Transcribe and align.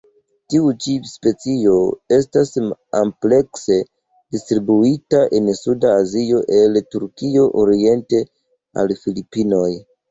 Tiu 0.51 0.69
ĉi 0.85 0.93
specio 1.09 1.73
estas 2.17 2.53
amplekse 3.01 3.79
distribuita 4.37 5.23
en 5.41 5.55
suda 5.63 5.95
Azio 6.01 6.43
el 6.63 6.85
Turkio 6.97 7.49
oriente 7.67 8.29
al 8.85 8.99
Filipinoj. 9.07 9.67